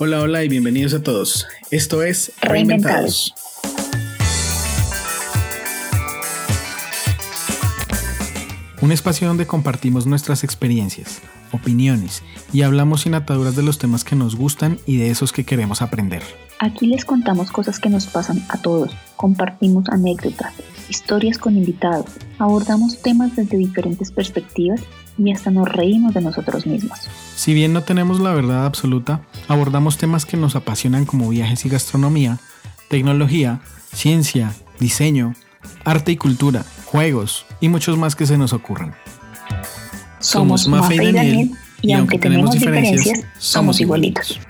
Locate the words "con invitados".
21.38-22.06